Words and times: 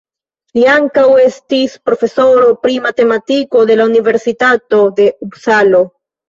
Li 0.59 0.63
ankaŭ 0.75 1.01
estis 1.23 1.75
profesoro 1.89 2.47
pri 2.63 2.79
matematiko 2.87 3.61
de 3.73 3.77
la 3.83 3.87
Universitato 3.91 4.81
de 5.03 5.07
Upsalo. 5.29 5.85